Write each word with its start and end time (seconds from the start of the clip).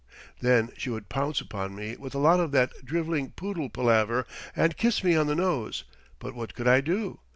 Then 0.39 0.71
she 0.79 0.89
would 0.89 1.09
pounce 1.09 1.41
upon 1.41 1.75
me 1.75 1.95
with 1.95 2.15
a 2.15 2.17
lot 2.17 2.39
of 2.39 2.49
that 2.53 2.71
drivelling 2.83 3.33
poodle 3.35 3.69
palaver 3.69 4.25
and 4.55 4.75
kiss 4.75 5.03
me 5.03 5.15
on 5.15 5.27
the 5.27 5.35
nose—but 5.35 6.33
what 6.33 6.55
could 6.55 6.67
I 6.67 6.81
do? 6.81 7.19